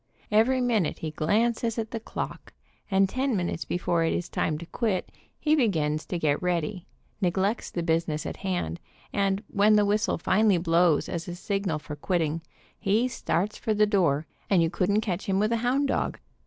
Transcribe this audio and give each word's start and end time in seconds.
Every 0.31 0.61
minute 0.61 0.97
he 0.97 1.11
glances 1.11 1.77
at 1.77 1.91
the 1.91 1.99
clock, 1.99 2.53
and 2.89 3.07
ten 3.07 3.37
minutes 3.37 3.65
before 3.65 4.03
it 4.03 4.13
is 4.13 4.29
time 4.29 4.57
to 4.57 4.65
quit 4.65 5.11
he 5.39 5.55
begins 5.55 6.07
to 6.07 6.17
get 6.17 6.41
ready, 6.41 6.87
neglects 7.21 7.69
the 7.69 7.83
business 7.83 8.25
in 8.25 8.33
hand, 8.33 8.79
and 9.13 9.43
when 9.47 9.75
the 9.75 9.85
whistle 9.85 10.17
finally 10.17 10.57
blows 10.57 11.07
as 11.07 11.27
a 11.27 11.35
signal 11.35 11.77
for 11.77 11.95
quitting, 11.95 12.41
he 12.79 13.07
'starts 13.07 13.59
for 13.59 13.75
the 13.75 13.85
door, 13.85 14.25
and 14.49 14.63
you 14.63 14.71
couldn't 14.71 15.01
catch 15.01 15.27
him 15.27 15.37
with 15.37 15.51
a 15.51 15.57
hound 15.57 15.89
dog. 15.89 16.17